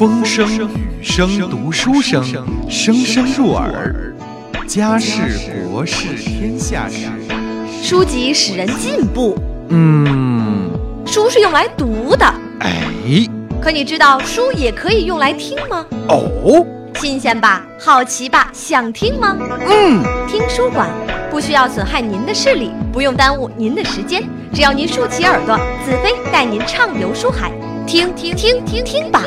[0.00, 2.24] 风声、雨声、读书声，
[2.70, 4.14] 声声入耳。
[4.66, 5.38] 家事、
[5.68, 7.04] 国事、天下事，
[7.82, 9.36] 书籍使人进步，
[9.68, 10.70] 嗯，
[11.04, 12.24] 书是用来读的。
[12.60, 12.80] 哎，
[13.60, 15.84] 可你知道书也可以用来听吗？
[16.08, 16.64] 哦，
[16.94, 17.62] 新鲜吧？
[17.78, 18.50] 好奇吧？
[18.54, 19.36] 想听吗？
[19.68, 20.88] 嗯，听书馆
[21.30, 27.52] 不需要损害您的视力，不用耽误您的时间，只要您竖起耳朵，子飞带您畅游书海，
[27.86, 29.22] 听听听听听吧。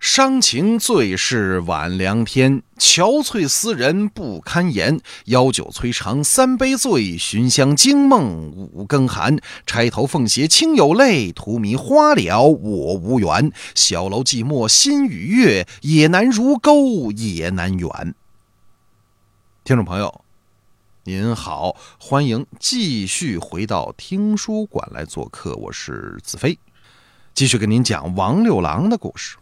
[0.00, 5.00] 伤情最是晚凉天，憔悴思人不堪言。
[5.24, 9.38] 邀酒摧肠三杯醉，寻香惊梦五更寒。
[9.66, 13.50] 钗头凤斜亲有泪，荼蘼花了我无缘。
[13.74, 18.14] 小楼寂寞心与月，也难如钩也难圆。
[19.64, 20.24] 听众朋友，
[21.04, 26.58] 您好，欢迎继续回到听书馆来做客，我是子飞，
[27.32, 29.36] 继续跟您讲王六郎的故事。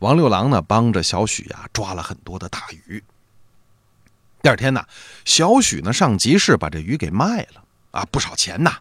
[0.00, 3.04] 王六郎呢，帮着小许呀抓了很多的大鱼。
[4.42, 4.84] 第二天呢，
[5.24, 8.78] 小许呢上集市把这鱼给卖了啊，不少钱呐。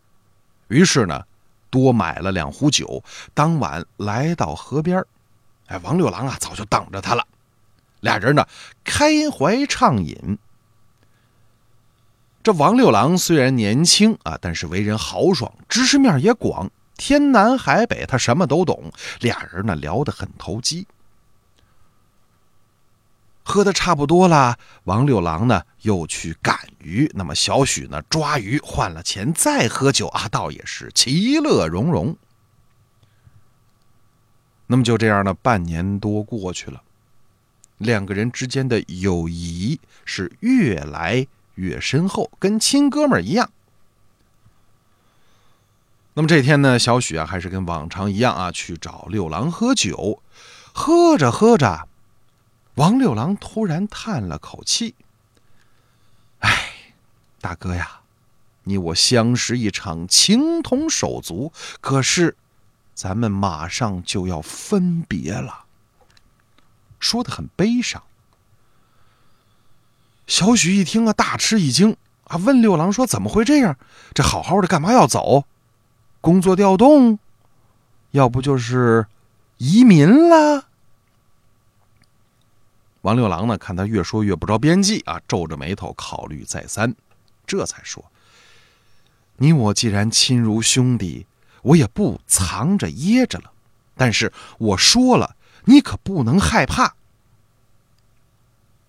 [0.68, 1.24] 于是呢，
[1.70, 3.04] 多买了两壶酒。
[3.36, 5.06] 当晚来到河边
[5.68, 7.28] 哎，王六郎啊早就等着他了。
[8.04, 8.46] 俩人呢
[8.84, 10.38] 开怀畅饮。
[12.44, 18.92] 这王六郎虽然年轻啊，但是为人豪爽，知识面也广，天南海北他什么都懂。
[19.22, 20.86] 俩人呢聊得很投机。
[23.46, 32.18] 喝的差不多了，王六郎呢又去赶鱼，那么小许呢抓鱼换了钱再喝酒啊，倒也是其乐融融。
[34.68, 36.82] 那么就这样呢，半年多过去了，
[37.84, 43.52] 两个人之间的友谊是越来越深厚，跟亲哥们儿一样。
[46.16, 50.22] 那么这天呢，小许啊还是跟往常一样啊，去找六郎喝酒，
[50.72, 51.88] 喝着喝着。
[52.76, 54.96] 王六郎突然叹了口气
[56.42, 56.52] ：“哎，
[57.40, 58.02] 大哥呀，
[58.64, 61.52] 你我相识一场，情同手足，
[61.82, 62.36] 可是
[62.96, 65.63] 咱们马上就要分别了。”
[67.04, 68.02] 说的很悲伤。
[70.26, 73.78] 小许一听啊，大吃一惊啊，问六郎说：“怎么会这样？
[74.14, 75.44] 这好好的干嘛要走？
[76.22, 77.20] 工作调动？
[78.12, 79.06] 要不就是
[79.58, 80.70] 移民了？”
[83.02, 86.96] 王六郎呢，看他越说越不着边际啊，皱着眉头考虑再三，
[87.46, 88.10] 这才说
[89.36, 91.28] ：“你我既然亲如兄弟，
[91.64, 93.52] 我也不藏着掖着了。
[93.96, 96.96] 但是我说了，你可不能害怕。”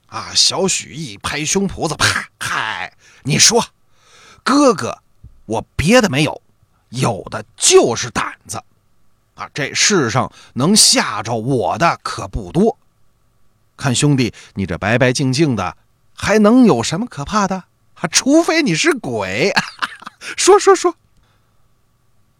[0.06, 0.30] 啊！
[0.32, 2.28] 小许一拍胸脯子，啪！
[2.38, 2.92] 嗨，
[3.24, 3.66] 你说，
[4.44, 5.02] 哥哥，
[5.46, 6.40] 我别的没有，
[6.90, 8.62] 有的就是胆子。
[9.34, 12.78] 啊，这世上能吓着我的可不多。
[13.76, 15.76] 看兄弟，你这白白净净的，
[16.16, 17.64] 还能有什么可怕的？
[17.94, 19.52] 啊除非你是鬼。
[20.36, 20.94] 说说说，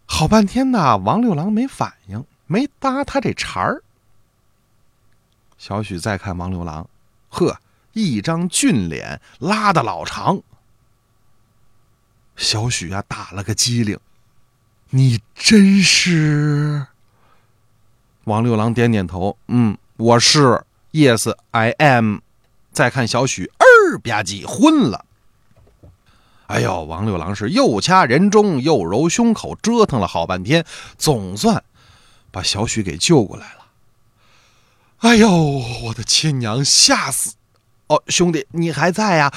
[0.05, 3.83] 好半天呐，王六郎没反应，没搭他这茬儿。
[5.67, 6.87] 小许再看王六郎，
[7.27, 7.59] 呵，
[7.93, 10.39] 一张俊脸拉的老长。
[12.35, 13.99] 小许啊，打了个机灵，
[14.91, 16.85] 你真是？
[18.25, 20.63] 王六郎点点头，嗯，我是。
[20.91, 22.19] Yes, I am。
[22.71, 25.03] 再看小许，二吧唧昏了。
[26.45, 30.63] 哎呦，王六郎是又掐人中又揉胸口，折腾了好半天，
[30.95, 31.63] 总算
[32.29, 33.64] 把小许给救过来了。
[34.99, 35.29] 哎呦，
[35.83, 37.35] 我的亲娘，吓死！
[37.87, 39.31] 哦，兄弟，你还在呀？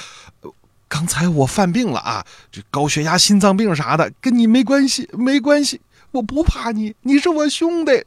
[0.88, 5.82] 刚才我犯病了啊，这高血压、心脏病啥的，跟你没关系，没关系，
[6.12, 8.06] 我不怕你，你是我兄弟。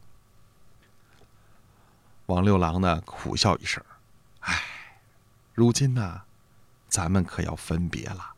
[2.26, 3.84] 王六郎呢，苦笑一声
[4.40, 4.64] ：“唉，
[5.54, 6.22] 如今呢，
[6.88, 8.32] 咱们可要分别了。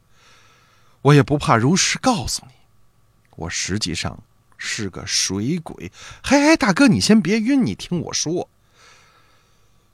[1.03, 2.53] 我也不怕如实告诉你，
[3.35, 4.21] 我实际上
[4.57, 5.91] 是个水鬼。
[6.23, 8.49] 嘿，大哥，你先别晕，你听我说。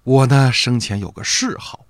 [0.03, 1.85] 我呢，生前有个嗜好，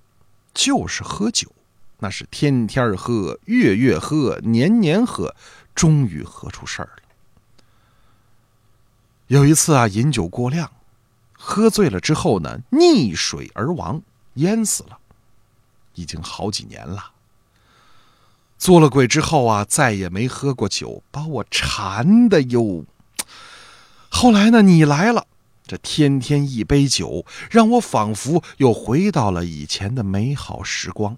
[0.52, 1.50] 就是喝酒，
[1.98, 5.34] 那是天天喝，月月喝，年年喝，
[5.74, 7.02] 终于喝出事儿了。
[9.28, 10.70] 有一次啊，饮酒过量。”
[11.42, 14.02] 喝醉了之后呢，溺水而亡，
[14.34, 14.98] 淹死了，
[15.94, 17.12] 已经好几年了。
[18.58, 22.84] 做了鬼之后啊，再也没喝过酒，把我馋的哟。
[24.10, 25.26] 后来呢，你来了，
[25.70, 31.16] 这天天一杯酒，让我仿佛又回到了以前的美好时光。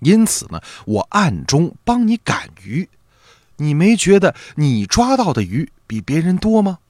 [0.00, 2.90] 因此呢，我暗中帮你赶鱼，
[3.56, 6.80] 你没觉得你抓到的鱼比别人多吗？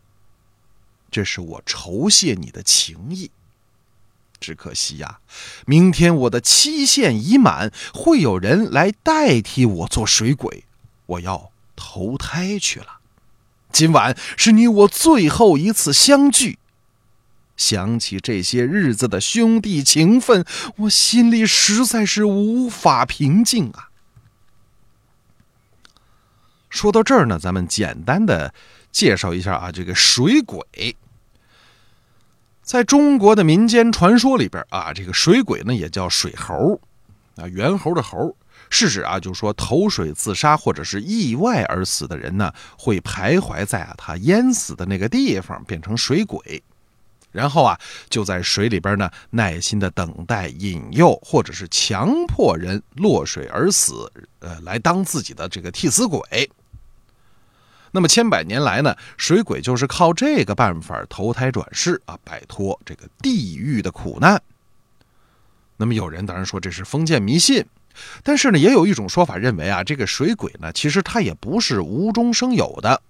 [1.12, 3.30] 这是我酬谢你的情谊。
[4.40, 5.20] 只可惜呀，
[5.64, 10.64] 明天我的期限已满，会有人来代替我做水鬼，
[11.06, 12.95] 我要投胎去了。
[13.76, 16.58] 今晚是你我最后一次相聚，
[17.58, 20.46] 想起这些日子的兄弟情分，
[20.76, 23.90] 我心里实在是无法平静啊。
[26.70, 28.54] 说到这儿呢，咱们简单的
[28.90, 30.96] 介绍一下啊，这个水鬼。
[32.62, 36.80] 在中国的民间传说里边啊，这个水鬼呢也叫水猴，
[37.36, 38.34] 啊，猿猴的猴，
[38.70, 46.62] 是指啊，就是说投水自杀或者是意外而死的人呢，会徘徊在啊他淹死的那个地方，变成水鬼，
[47.32, 47.78] 然后啊
[48.08, 54.10] 就在水里边呢耐心的等待引诱或者是强迫人落水而死，
[54.40, 56.50] 呃，来当自己的这个替死鬼。
[57.92, 64.42] 那么千百年来呢，水鬼就是靠这个办法投胎转世啊，摆脱这个地狱的苦难。
[65.78, 67.64] 那么有人当然说这是封建迷信，
[68.22, 73.02] 但是呢，也有一种说法认为啊，这个水鬼呢，其实它也不是无中生有的。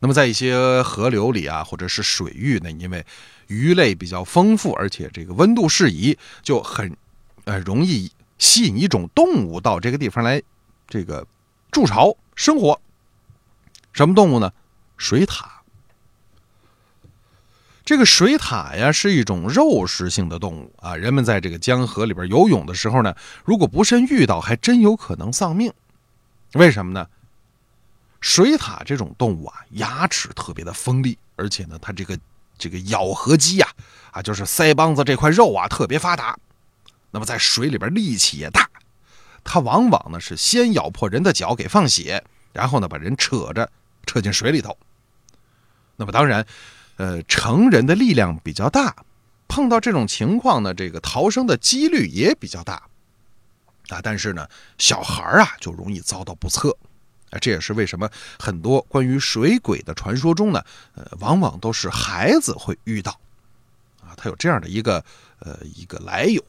[0.00, 3.04] 那么在一些河流里啊，或者是水域呢，因为
[3.48, 6.96] 鱼类比较丰富，而且这个温度适宜，就很
[7.44, 10.40] 呃容易吸引一种动物到这个地方来
[10.86, 11.26] 这个
[11.70, 12.80] 筑巢生活。
[13.92, 14.52] 什么动物呢？
[14.96, 15.57] 水獭。
[17.88, 20.94] 这个水獭呀，是一种肉食性的动物啊。
[20.94, 25.72] 人们在这个江河里边游泳的时候呢，如果不慎遇到，还真有可能丧命。
[26.52, 27.08] 为什么呢？
[28.20, 32.20] 水獭这种动物啊，牙齿特别的锋利，而且呢，它这个
[32.58, 33.66] 这个咬合肌呀，
[34.10, 36.38] 啊，就是腮帮子这块肉啊，特别发达。
[37.10, 38.68] 那么在水里边力气也大，
[39.42, 43.66] 它往往呢是先咬破人的脚给放血，然后呢把人扯着。
[44.04, 44.76] 扯进水里头，
[45.96, 46.46] 那么当然，
[46.98, 48.94] 呃，成人的力量比较大，
[49.46, 52.82] 碰到这种情况呢，这个逃生的几率也比较大，
[53.88, 54.48] 啊，但是呢，
[54.78, 56.76] 小孩啊就容易遭到不测，
[57.30, 60.60] 啊，这也是为什么很多关于水鬼的传说中呢，
[60.96, 63.12] 呃，往往都是孩子会遇到，
[64.02, 65.04] 啊，他有这样的一个
[65.38, 66.44] 呃一个来由。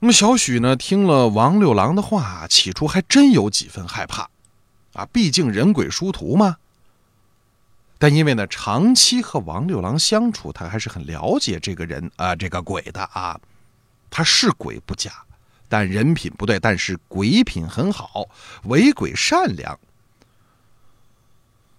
[0.00, 4.28] 那么小许呢，听了王六郎的话，起初还真有几分害怕，
[4.92, 6.58] 啊，毕竟人鬼殊途嘛。
[8.02, 13.40] 但因为呢，长期和王六郎相处，他还是很了解这个人啊，这个鬼的啊。
[14.10, 15.24] 他是鬼不假，
[15.68, 18.28] 但人品不对，但是鬼品很好，
[18.64, 19.78] 为鬼善良。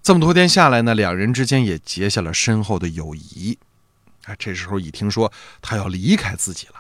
[0.02, 3.60] 这么多天下来呢，两人之间也结下了深厚的友谊。
[4.24, 5.30] 啊，这时候一听说
[5.62, 6.76] 他要离开自己了。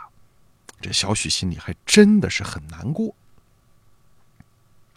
[0.80, 3.14] 这小许心里还真的是很难过，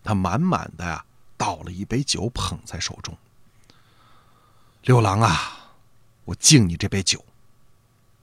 [0.05, 1.05] 他满满的呀
[1.37, 3.19] 倒了一杯酒，捧在手中。
[4.87, 5.75] 六郎啊，
[6.27, 7.25] 我敬你这杯酒。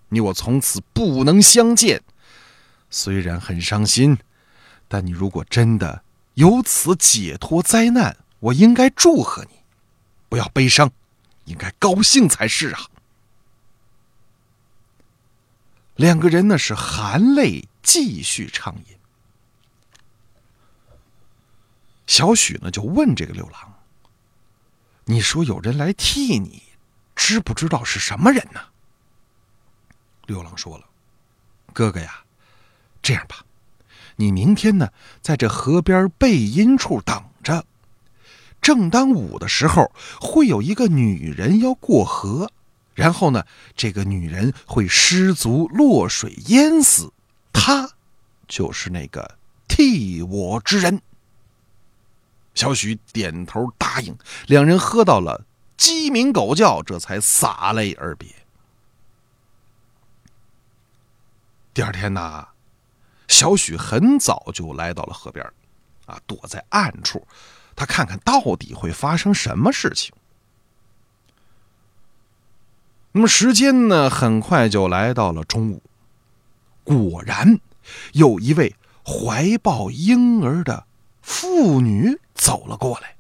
[0.07, 2.01] 你我从此不能相见，
[2.89, 4.17] 虽然很伤心，
[4.87, 6.05] 但你如果真的
[6.35, 9.57] 由此解脱灾难，我应该祝贺你，
[10.29, 10.89] 不要悲伤，
[11.43, 12.79] 应该高兴才是啊。
[15.95, 18.97] 两个人呢是含泪继续畅饮。
[22.07, 23.73] 小许呢就问这个六郎
[25.05, 26.63] ：“你说有人来替你，
[27.15, 28.61] 知不知道是什么人呢？”
[30.27, 30.85] 六郎说了
[31.73, 32.23] ：“哥哥呀，
[33.01, 33.43] 这样吧，
[34.15, 34.89] 你明天呢
[35.21, 37.65] 在这河边背阴处等着，
[38.61, 39.91] 正当午的时候，
[40.21, 42.51] 会有一个女人要过河。”
[42.95, 43.43] 然后呢，
[43.75, 47.11] 这个女人会失足落水淹死，
[47.51, 47.89] 她
[48.47, 51.01] 就是那个替我之人。
[52.53, 54.17] 小许点头答应，
[54.47, 55.45] 两人喝到了
[55.75, 58.27] 鸡鸣狗叫，这才洒泪而别。
[61.73, 62.47] 第二天呢，
[63.27, 65.43] 小许很早就来到了河边，
[66.05, 67.25] 啊，躲在暗处，
[67.75, 70.13] 他看看到底会发生什么事情。
[73.11, 75.81] 那么时间呢，很快就来到了中午。
[76.83, 77.59] 果然，
[78.13, 80.85] 有一位怀抱婴儿的
[81.21, 83.15] 妇女走了过来，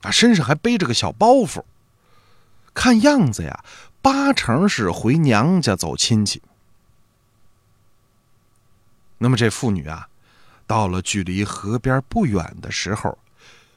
[0.00, 1.62] 啊，身上还背着个小包袱，
[2.72, 3.62] 看样子呀，
[4.00, 6.40] 八成是回娘家走亲戚。
[9.18, 10.08] 那么这妇女啊，
[10.66, 13.18] 到了距离河边不远的时候，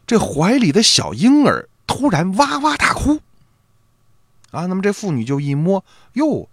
[0.08, 3.20] 这怀里的小婴儿突然哇哇大哭。
[4.52, 6.48] 啊，那么这妇女就一摸，哟，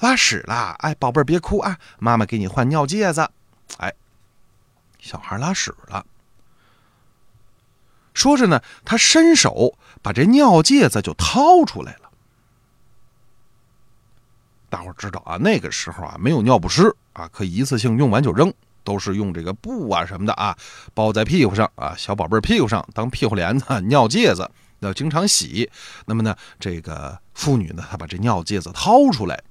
[0.00, 0.74] 拉屎了！
[0.80, 3.30] 哎，宝贝儿别哭啊，妈妈给你换尿介子。
[3.78, 3.94] 哎，
[4.98, 6.04] 小孩拉屎了。
[8.14, 12.10] 说着呢，他伸手把这尿介子就掏出来了。
[14.70, 18.52] 大伙知道啊，那个时候啊，没有尿不湿啊，可以一次性用完就扔，
[18.82, 20.56] 都是用这个布啊什么的啊，
[20.94, 25.70] 包在屁股上啊，小宝贝屁股上当屁股帘子，尿介子要经常洗。
[26.06, 29.42] 那么呢，这个妇女呢，她把这尿介子掏出来，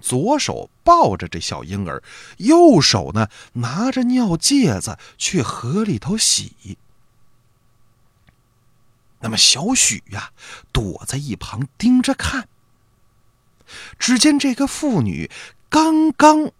[0.00, 2.02] 左手抱着这小婴儿，
[2.38, 6.78] 右手呢拿着尿介子去河里头洗。
[9.20, 10.30] 那么小许呀，
[10.72, 12.48] 躲在一旁盯着看。
[13.98, 15.30] 只见这个妇女
[15.68, 16.50] 刚刚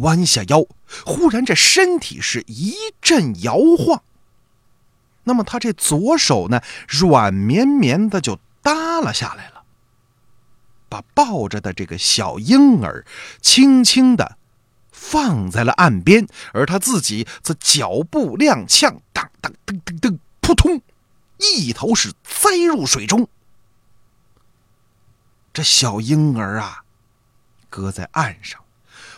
[0.00, 0.64] 弯下腰，
[1.04, 4.02] 忽然这身体是一阵摇晃。
[5.24, 9.64] 那么她这左手呢，软绵绵的就耷拉下来了，
[10.88, 13.04] 把抱着的这个小婴儿
[13.40, 14.38] 轻轻的
[14.90, 20.80] 放在了岸边，而她自己则脚步踉跄，当当噔噔噔，扑通，
[21.56, 23.28] 一头是栽入水中。
[25.52, 26.84] 这小婴儿啊，
[27.70, 28.64] 搁在岸上，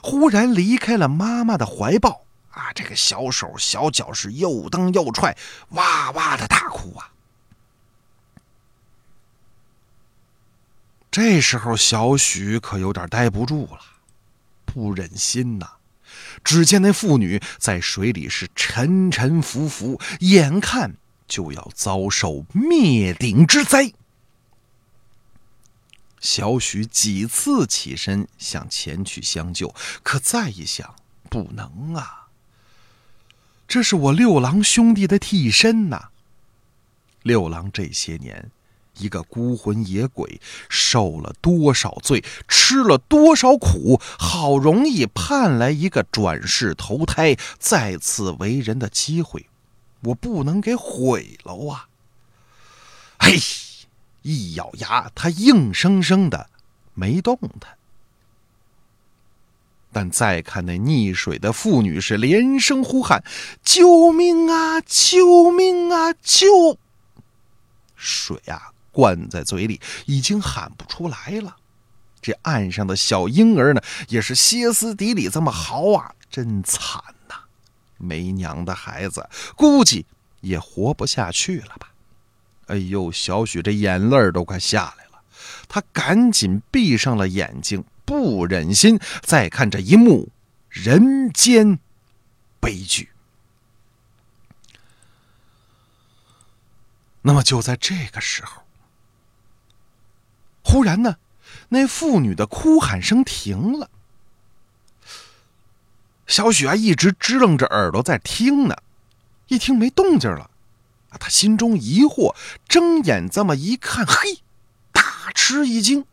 [0.02, 2.72] 忽然离开了妈妈的怀抱啊！
[2.74, 5.36] 这个小手小脚是又蹬又踹，
[5.70, 7.12] 哇哇的大哭啊！
[11.10, 13.80] 这时候，小许可有点待不住了，
[14.66, 15.66] 不忍心呐！
[16.44, 23.92] 只见那妇女在水里是沉沉浮浮，眼看就要遭受灭顶之灾。
[26.18, 30.96] 小许几次起身想前去相救，可再一想，
[31.28, 32.28] 不能啊！
[33.68, 36.10] 这是我六郎兄弟的替身呐。
[37.22, 38.50] 六郎这些年，
[38.98, 49.46] 一个孤魂野鬼，受了多少罪，吃了多少苦，好容易盼来一个转世投胎、再次为人的机会，
[50.06, 51.88] 我不能给毁了啊！
[53.18, 53.38] 嘿。
[54.28, 56.50] 一咬牙，他硬生生的
[56.94, 57.78] 没动弹。
[59.92, 63.22] 但再看那溺水的妇女，是连声呼喊
[63.62, 64.80] ：“救命啊！
[64.80, 66.12] 救命啊！
[66.14, 66.76] 救！”
[67.94, 71.58] 水啊，灌在嘴里，已经喊不出来了。
[72.20, 77.00] 这岸上的小婴儿呢，也是歇斯底里这么嚎啊，真惨！
[77.96, 80.06] 没娘的孩子，估计
[80.40, 81.92] 也活不下去了吧。
[82.66, 85.22] 哎呦，小许这眼泪都快下来了，
[85.68, 90.30] 他赶紧闭上了眼睛，不忍心再看这一幕
[90.68, 91.78] 人间
[92.60, 93.10] 悲剧。
[97.22, 98.62] 那么就在这个时候，
[100.62, 101.16] 忽然呢，
[101.68, 103.90] 那妇女的哭喊声停了。
[106.26, 108.76] 小许啊，一直支棱着耳朵在听呢，
[109.48, 110.50] 一听没动静了。
[111.18, 112.34] 他心中疑惑，
[112.68, 114.40] 睁眼这么一看，嘿，
[114.92, 116.04] 大吃一惊。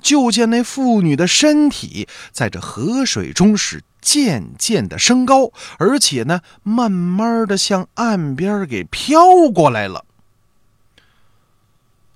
[0.00, 10.04] 就见那妇女的身体在这河水中是渐渐的升高，而且呢，慢慢的向岸边给飘过来了。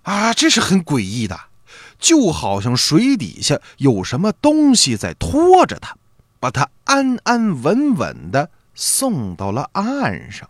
[0.02, 1.40] 啊，这是很诡异的，
[1.98, 5.96] 就好像水底下有什么东西在拖着他，
[6.46, 10.48] 把他安安稳稳的送到了岸上。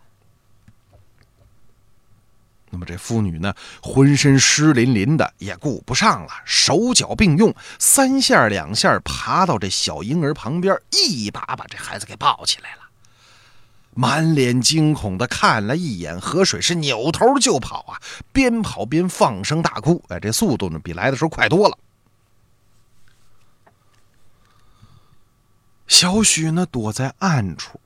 [2.69, 3.51] 那么这妇女呢，
[3.81, 12.81] 浑身湿淋淋的，也顾不上了，手脚并用，三下两下爬到这小婴儿旁边，一把把这孩子给抱起来了，
[13.95, 17.97] 满脸惊恐的看了一眼河水，是扭头就跑啊，
[18.31, 21.75] 边跑边放声大哭，哎，这速度呢比来的时候快多了。
[25.87, 27.79] 小许呢躲在暗处，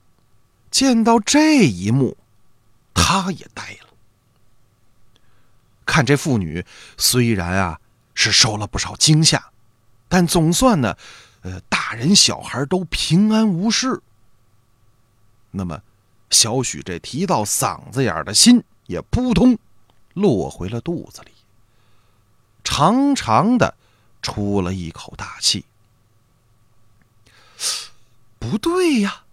[0.70, 2.18] 见到这一幕，
[2.94, 3.90] 他也呆了。
[5.86, 6.66] 看这妇女，
[6.98, 7.80] 虽然啊
[8.14, 9.52] 是受了不少惊吓，
[10.08, 10.98] 但总算呢，
[11.42, 14.02] 呃，大人小孩都平安无事。
[15.52, 15.82] 那么，
[16.30, 19.58] 小许这提到嗓子眼的心也扑通
[20.14, 21.32] 落回了肚子里，
[22.64, 23.76] 长长的
[24.22, 25.66] 出了一口大气。
[28.42, 29.26] 不对呀，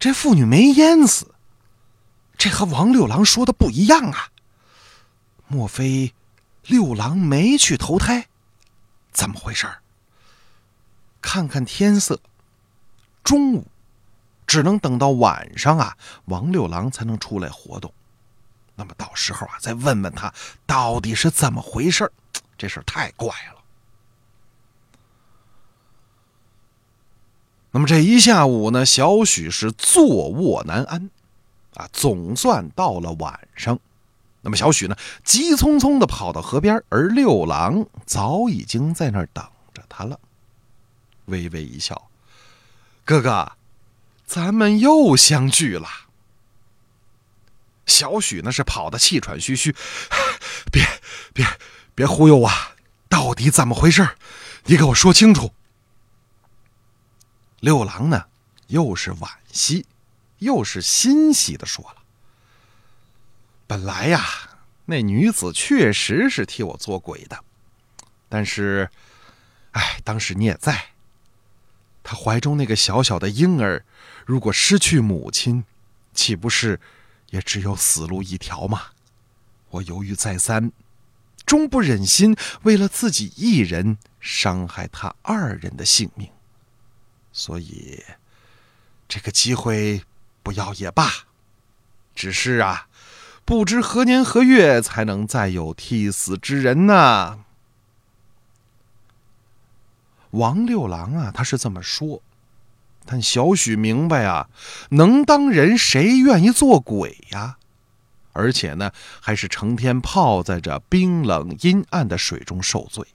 [0.00, 1.32] 这妇女没淹死，
[2.36, 4.30] 这和王六郎说的不一样啊。
[5.46, 6.12] 莫非
[6.66, 8.26] 六郎没去投胎？
[9.12, 9.70] 怎么回事
[11.20, 12.20] 看看天色，
[13.22, 13.68] 中午，
[14.44, 17.94] 只能等到晚上啊，王六郎才能出来活动。
[18.74, 20.34] 那么到时候啊，再问问他
[20.66, 22.10] 到底是怎么回事
[22.58, 23.61] 这事太怪了。
[27.74, 31.10] 那么这一下午呢，小许是坐卧难安，
[31.74, 33.78] 啊，总算到了晚上。
[34.42, 40.20] 那么小许呢，急匆匆的跑到河边，而六郎早已经在那儿等着他了，
[41.24, 42.10] 微微一笑
[43.06, 43.52] ：“哥哥，
[44.26, 45.88] 咱们又相聚了。”
[47.86, 49.74] 小许呢是跑得气喘吁吁，
[50.70, 50.84] 别
[51.32, 51.46] 别
[51.94, 52.50] 别忽悠我，
[53.08, 54.06] 到底怎么回事？
[54.64, 55.52] 你给我说清楚。
[57.62, 58.26] 六郎呢，
[58.66, 59.86] 又是惋惜，
[60.38, 62.02] 又是欣喜的说了
[63.68, 64.20] ：“本来呀，
[64.86, 67.44] 那女子确实是替我做鬼的，
[68.28, 68.90] 但是，
[69.70, 70.86] 哎，当时你也在。
[72.02, 73.84] 她怀中那个小小的婴儿，
[74.26, 75.62] 如果失去母亲，
[76.12, 76.80] 岂不是
[77.30, 78.86] 也只有死路一条吗？
[79.70, 80.72] 我犹豫再三，
[81.46, 86.28] 终不忍心为了自己一人伤害他二人的性命。”
[87.32, 88.02] 所以，
[89.08, 90.02] 这个机会
[90.42, 91.10] 不要也罢。
[92.14, 92.88] 只是啊，
[93.44, 97.44] 不知何年何月才能再有替死之人呢？
[100.32, 102.22] 王六郎啊，他是这么说，
[103.04, 104.48] 但小许明白啊，
[104.90, 107.58] 能当人谁愿意做鬼呀？
[108.32, 113.06] 而且呢，还是成天泡在这冰冷阴暗的水中受罪。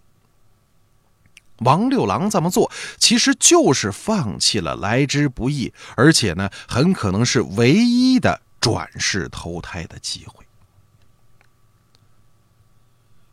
[1.59, 10.45] 王六郎这么做，其实就是放弃了来之不易，而且呢，很可能是唯一的转世投胎的机会。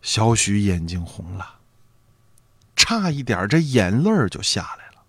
[0.02, 1.60] 小许眼睛红了，
[2.76, 5.02] 差一点这眼泪就下来了。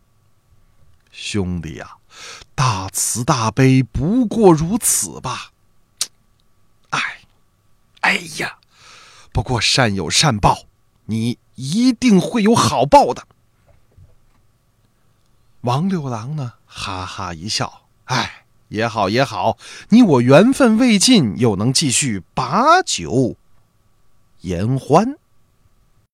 [1.11, 1.97] 兄弟呀，
[2.53, 5.51] 大慈大悲不过如此吧？
[6.91, 7.19] 哎，
[8.01, 8.57] 哎呀，
[9.33, 10.63] 不过善有善报，
[11.05, 11.37] 你。
[11.57, 13.25] 一定会有好报的。
[15.61, 16.55] 王六郎呢？
[16.65, 23.37] 哈哈一笑，哎，也好也好，你我缘分未尽，又能继续把酒
[24.41, 25.17] 言欢。